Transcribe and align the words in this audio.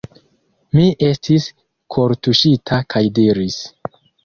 Mi 0.77 0.85
estis 1.09 1.45
kortuŝita 1.97 2.83
kaj 2.97 3.05
diris: 3.21 3.63